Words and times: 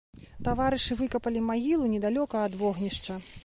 Таварышы 0.47 0.97
выкапалі 1.01 1.45
магілу 1.51 1.93
недалёка 1.95 2.43
ад 2.49 2.59
вогнішча. 2.63 3.23